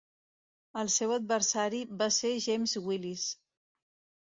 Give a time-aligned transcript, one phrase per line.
[0.83, 3.31] El seu adversari va ser James Willis.